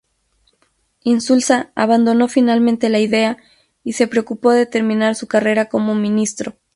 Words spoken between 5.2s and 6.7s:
carrera como ministro.